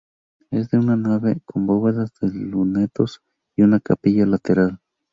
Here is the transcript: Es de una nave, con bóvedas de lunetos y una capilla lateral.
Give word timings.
Es 0.49 0.71
de 0.71 0.79
una 0.79 0.95
nave, 0.95 1.41
con 1.45 1.67
bóvedas 1.67 2.11
de 2.19 2.29
lunetos 2.33 3.21
y 3.55 3.61
una 3.61 3.79
capilla 3.79 4.25
lateral. 4.25 4.79